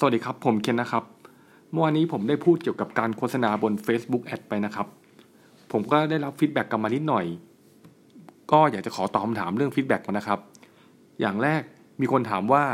[0.00, 1.04] สวัสดีครับ ผมเคนนะครับ
[1.70, 4.86] เมื่อวานนี้ผมได้พูดเกี่ยวกับการโฆษณาบน Facebook Ad ไปนะครับ
[5.72, 7.24] ผมก็ได้รับ feedback กลับมานิดหน่อย
[8.52, 10.38] ก็อยากจะขอตอบคำถามเรื่อง feedback มานะครับ
[11.20, 11.62] อย่างแรก
[12.00, 12.64] มีคนถามว่า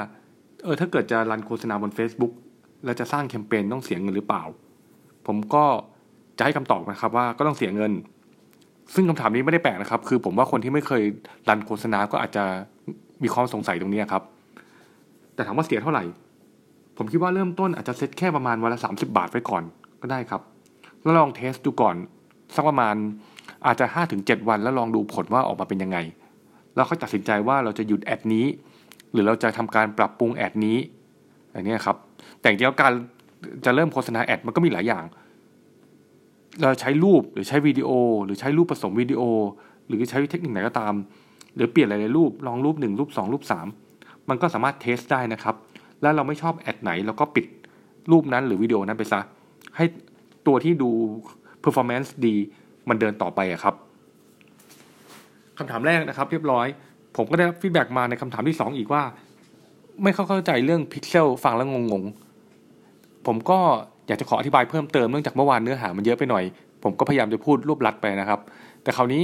[0.64, 2.32] เออถ้าเกิดจะรันโฆษณาบน Facebook
[2.84, 4.42] แล้วจะสร้างแคมเปญต้องเสียเงินหรือเปล่า
[5.26, 5.64] ผมก็
[6.38, 7.92] จะให้คำตอบนะครับว่าก็ต้องเสียเงิน
[8.94, 11.02] ซึ่งคำถามนี้ไม่ได้แปลกนะครับ คือผมว่าคนที่ไม่เคย
[11.48, 12.44] รันโฆษณาก็อาจจะ
[13.22, 14.22] มีความสงสัยตรงนี้ครับ
[15.34, 16.04] แต่ถามว่าเสียเท่าไหร่
[16.96, 19.62] ผมคิดว่าเริ่มต้นอาจจะเซ็ตแค่ประมาณวันละ 30 บาทไว้ก่อน
[20.02, 20.42] ก็ได้ครับ
[21.02, 21.96] แล้วลองเทสดูก่อน
[22.54, 22.94] สักประมาณ
[23.66, 23.86] อาจจะ
[24.16, 25.98] 5-7 วันแล้วลองดูผลว่าออกมาเป็นยังไง
[26.74, 28.46] แล้วค่อยตัดสินใจว่าเราจะหยุดแอดนี้
[29.12, 30.76] หรือเราจะทำการปรับปรุงแอดนี้
[31.52, 31.96] อย่างนี้ครับ
[32.40, 32.92] แต่จริงแล้วการ
[33.64, 35.04] จะเริ่มโฆษณาแอดมันก็มีหลายอย่าง
[36.62, 37.90] เราใช้รูปหรือใช้วิดีโอ
[38.24, 39.22] หรือใช้รูปผสมวิดีโอ
[39.88, 40.94] หรือใช้เทคนิคไหนก็ตาม
[41.54, 43.42] หรือเปลี่ยนหลายๆรูปลองรูป 1 รูป 2 รูป
[43.86, 45.54] 3 มันก็สามารถ test ได้นะครับ
[46.04, 47.46] แล้วเราไม่ชอบ ad ไหนเราก็ปิด
[48.10, 49.20] รูปนั้นหรือวิดีโอนั้นไปซะ
[49.76, 49.84] ให้
[50.46, 50.90] ตัวที่ดู
[51.64, 52.34] performance ดี
[52.88, 53.74] มันเดินต่อไปอะครับ
[55.58, 56.66] คำถามแรกนะครับ เรียบร้อย
[57.16, 59.02] ผมก็ได้ feedback มาในคำถามที่ 2 อีกว่า
[60.02, 63.58] ไม่เข้าใจเรื่องพิกเซลฟังแล้วงงๆ ผมก็
[64.06, 66.44] อยากจะขออธิบายเพิ่มเติมเนื่องจากเมื่อวานเนื้อหามันเยอะไปหน่อย
[66.82, 68.40] ผมก็พยายามจะพูดรวบลัดไปนะครับ
[68.82, 69.22] แต่คราวนี้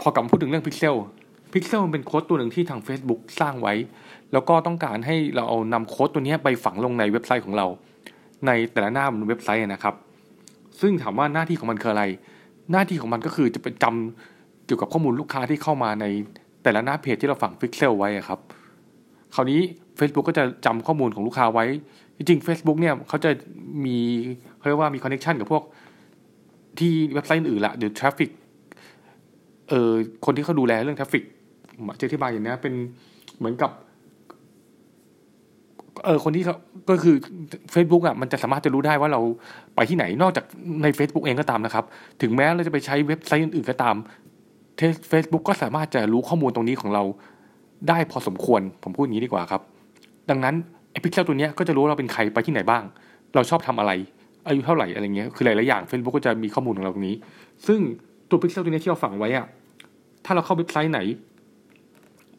[0.00, 0.96] พอกลับมาพูดถึงเรื่อง pixel
[1.52, 3.74] pixel มันเป็นโค้ดตัวหนึ่งที่ทาง Facebook สร้างไว้
[4.32, 7.66] แล้วก็ต้องการให้เราเอานำโค้ดตัวนี้ไปฝังลงในเว็บไซต์ของเรา
[8.46, 9.94] ในแต่ละหน้าบนเว็บไซต์นะครับ
[10.80, 12.04] ซึ่งถามว่าหน้าที่ของมันคืออะไร
[12.72, 16.06] หน้าที่ของมันก็คือจะเป็นจำเกี่ยวกับข้อมูลลูกค้าที่เข้ามาใน
[16.62, 18.40] แต่ละหน้าเพจที่เราฝังพิกเซลไว้ครับ
[19.34, 19.60] คราวนี้
[19.98, 21.64] Facebook ก็จะจำข้อมูลของลูกค้าไว้
[22.16, 23.30] จริงๆ Facebook เนี่ยเขาจะ
[23.84, 23.96] มี
[24.56, 25.62] เขาเรียกว่ามี connection กับพวก
[26.78, 28.30] ที่เว็บไซต์อื่นละหรือ traffic
[29.68, 29.92] เอ่อ
[30.24, 31.24] คนที่เขาดูแลเรื่อง traffic
[32.00, 32.74] จะอธิบายอย่างนี้เป็น
[33.38, 33.70] เหมือนกับ
[36.04, 36.56] เออคนที่เขา
[36.90, 37.16] ก็คือ
[37.74, 39.20] Facebook อะมันจะสามารถจะรู้ได้ว่าเรา
[39.74, 40.44] ไปที่ไหนนอกจาก
[40.82, 41.84] ใน Facebook เองก็ตามนะครับ
[42.22, 43.96] ถึงแม้เราจะไปใช้เว็บไซต์อื่นๆก็ตาม
[45.08, 47.04] เฟซบุ๊กก็สามารถจะรู้ข้อมูลตรงนี้ของเรา
[47.88, 49.62] ได้พอสมควร ผมพูดอย่างนี้ดีกว่าครับ
[50.30, 50.54] ดังนั้น
[50.92, 52.82] ไอ้พิกเซลตัวนี้ก็จะรู้ว่าเราเป็นใครไปที่ไหนบ้าง
[53.34, 53.92] เราชอบทำอะไร
[54.46, 57.16] อายุเท่าไหร่อะไรเงี้ย คือหลายๆอย่าง Facebook ก็จะมีข้อมูลของเราตรงนี้
[57.66, 57.80] ซึ่ง
[58.28, 59.46] ตัวพิกเซลตัวนี้ที่เราฝังไว้อะ
[60.24, 61.00] ถ้าเราเข้าเว็บไซต์ไหน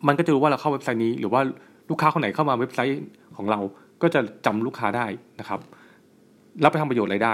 [0.08, 1.42] มันก็จะรู้ว่าเราเข้าเว็บไซต์นี้ หรือว่า
[1.90, 3.02] ลูกค้าคนไหนเข้ามาเว็บไซต์
[3.38, 3.60] ของเรา
[4.02, 5.06] ก็จะจำลูกค้าได้
[5.40, 5.60] นะครับ
[6.64, 7.34] รับไปทำประโยชน์อะไรได้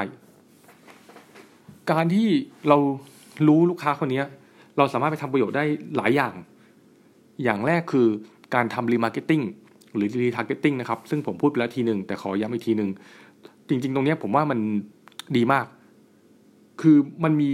[1.92, 2.28] การที่
[2.70, 2.78] เรา
[3.48, 4.24] รู้ลูกค้าคนนี้
[4.78, 5.64] เราสามารถไปทำประโยชน์ได้
[5.98, 6.34] หลายอย่าง
[7.44, 8.08] อย่างแรกคือ
[8.56, 9.42] การทำ remarketing
[9.96, 12.90] หรือ retargeting นะครับ ซึ่งผมพูดไปแล้วทีหนึ่งแต่ขอย้ำอีกทีหนึ่ง
[13.70, 14.60] จริง ๆ ตรงนี้ผมว่ามัน
[15.38, 15.66] ดีมาก
[16.82, 17.52] คือมันมี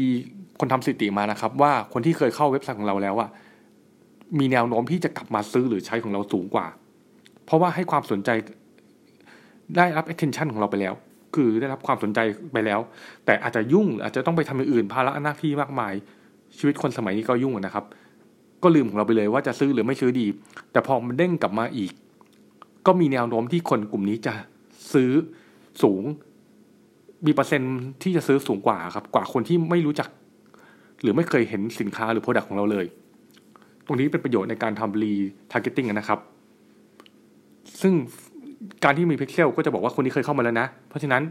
[0.60, 3.30] คนทำสถิติมานะครับ ว่าคนที่เคยเข้าเว็บไซต์ของเราแล้วอะ
[4.40, 6.68] มีแนวโน้มที่จะกลับมาซื้อหรือใช้ของเราสูงกว่า
[7.46, 8.30] เพราะว่าให้ความสนใจ
[9.78, 10.94] ได้รับ attention ของเราไปแล้ว
[11.36, 12.20] คือได้รับความสนใจ
[12.54, 12.80] ไปแล้ว
[13.26, 15.94] แต่อาจจะยุ่งอาจจะต้องไปทำอย่างอื่นภาระหน้าที่มากมาย
[16.58, 17.86] ชีวิตคนสมัยนี้ก็ยุ่งนะครับ
[18.64, 20.28] ก็ลืมของเราไปเลยว่าจะซื้อหรือไม่ซื้อดี
[20.72, 21.92] แต่พอมันเด้งกลับมาอีก
[22.86, 24.34] ก็มีแนวโน้มที่คนกลุ่มนี้จะ
[24.94, 25.12] ซื้อ
[25.84, 26.04] สูง
[27.26, 30.10] มีเปอร์เซ็นต์ที่จะซื้อสูงกว่าครับ กว่าคนที่ไม่รู้จัก
[31.02, 32.86] หรือไม่เคยเห็นสินค้าหรือ product ของเราเลย
[33.86, 35.14] ตรงนี้เป็นประโยชน์ในการทำ re
[35.52, 36.20] targeting นะครับ
[37.82, 37.94] ซึ่ง
[38.84, 41.24] การที่มีพิกเซลก็จะบอกว่าคนนี้เคยเข้ามาแล้วนะ เพราะฉะนั้น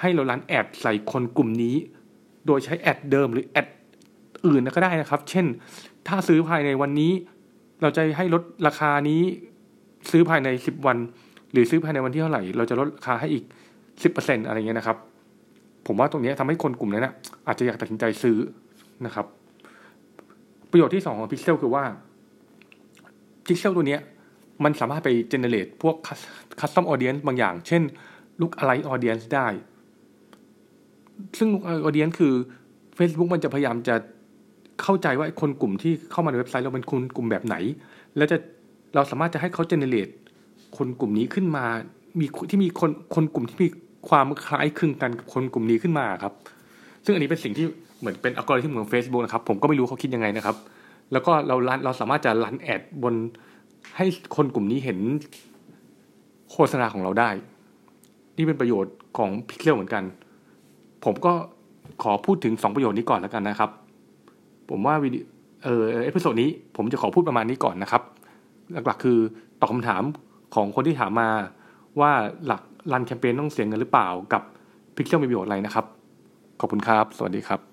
[0.00, 1.74] ให้เรา run ad ใส่คนกลุ่มนี้
[2.46, 3.66] โดยใช้ ad เดิมหรือ ad
[4.46, 5.46] อื่นก็ได้นะครับ เช่น
[6.08, 7.12] ถ้าซื้อภายในวันนี้
[7.82, 9.20] เราจะให้ลดราคานี้
[10.10, 10.96] ซื้อภายในสิบวัน
[11.52, 13.44] หรือซื้อภายในวันที่เท่าไหร่ เราจะลดราคาให้อีก
[14.02, 14.96] สิบเปอร์เซ็นอะไรเงี้ยนะครับ
[15.86, 17.14] ผมว่าตรงนี้ทำให้คนกลุ่มนั้นนะ
[17.46, 18.36] อาจจะอยากตัดสินใจซื้อ
[19.06, 19.26] นะครับ
[20.72, 21.84] ประโยชน์ที่สองของพิกเซลคือว่า
[23.46, 23.98] พิกเซลตัวนี้
[24.64, 25.94] มันสามารถไป generate พวก
[26.60, 27.82] custom audience บางอย่าง เช่น
[28.40, 29.46] lookalike audience ได้
[31.38, 32.32] ซึ่ง lookalike audience คือ
[32.98, 33.94] Facebook มันจะพยายามจะ
[34.82, 37.56] เข้าใจว่าคนกลุ่มที่เข้ามาในเว็บไซต์เราเป็นคนกลุ่มแบบไหน
[38.16, 38.36] แล้วจะ
[38.94, 40.08] เราสามารถจะให้เขา generate
[40.76, 41.64] คนกลุ่มนี้ขึ้นมา
[42.18, 43.68] มีที่มีคนคนกลุ่มที่มี
[44.08, 46.32] ความคล้ายคลึงกันกับคนกลุ่มนี้ขึ้นมาครับ
[47.04, 47.66] ซึ่งอันนี้เป็นสิ่งที่
[48.02, 50.56] เหมือนเป็นอัลกอริทึมของ Facebook นะครับ ผมก็ไม่รู้เขาคิดยังไงนะครับ
[51.12, 53.14] แล้วก็เราเราสามารถจะ run ad บน
[53.96, 54.06] ให้
[54.36, 54.98] คนกลุ่มนี้เห็น
[56.50, 57.30] โฆษณาของเราได้
[58.36, 60.02] นี่เป็นประโยชน์ของพิกเซลเหมือนกัน
[61.04, 61.32] ผมก็
[62.02, 63.70] ขอพูดถึง 2 ประโยชน์นี้ก่อนแล้วกันนะครับ
[64.70, 65.18] ผมว่าวิดี
[65.64, 68.02] เออ episode นี้ผมจะขอพูดประมาณนี้ก่อนนะครับ
[68.86, 69.18] หลักๆคือ
[69.60, 70.02] ตอบคำถาม
[70.54, 71.28] ของคนที่ถามมา
[72.00, 72.12] ว่า
[72.46, 72.62] หลัก
[72.92, 74.42] รันแคมเปญต้องเสียเงินหรือเปล่ากับ
[74.96, 75.86] พิกเซลมีประโยชน์อะไรนะครับ
[76.60, 77.71] ขอบคุณครับ สวัสดีครับ